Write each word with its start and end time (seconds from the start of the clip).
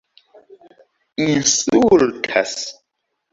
insultas 1.25 2.81